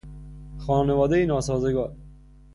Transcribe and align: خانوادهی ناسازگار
خانوادهی 0.57 1.25
ناسازگار 1.25 1.95